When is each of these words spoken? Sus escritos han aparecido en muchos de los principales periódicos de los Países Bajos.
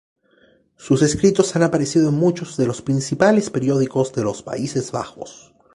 Sus 0.77 1.03
escritos 1.03 1.55
han 1.55 1.61
aparecido 1.61 2.09
en 2.09 2.15
muchos 2.15 2.57
de 2.57 2.65
los 2.65 2.81
principales 2.81 3.51
periódicos 3.51 4.11
de 4.13 4.23
los 4.23 4.41
Países 4.41 4.91
Bajos. 4.91 5.53